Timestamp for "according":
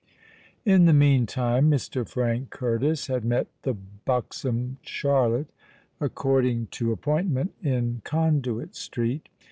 5.99-6.69